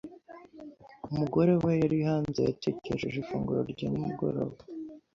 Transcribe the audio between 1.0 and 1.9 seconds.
Umugore we